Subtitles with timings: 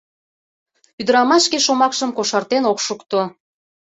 [1.01, 3.19] Ӱдырамаш шке шомакшым кошартен ок шукто.